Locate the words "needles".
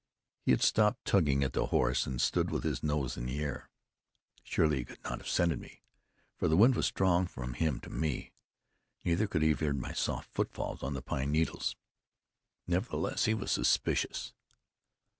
11.31-11.75